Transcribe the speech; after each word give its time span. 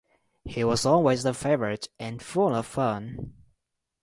He 0.45 0.63
was 0.63 0.83
always 0.83 1.25
a 1.25 1.33
favorite 1.35 1.87
and 1.99 2.23
full 2.23 2.55
of 2.55 2.65
fun. 2.65 3.35